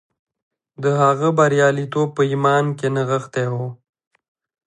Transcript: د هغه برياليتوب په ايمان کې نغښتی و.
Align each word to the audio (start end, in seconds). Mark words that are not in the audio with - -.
د 0.83 0.85
هغه 1.01 1.29
برياليتوب 1.39 2.07
په 2.17 2.21
ايمان 2.29 2.65
کې 2.77 2.87
نغښتی 2.95 3.45
و. 3.51 3.53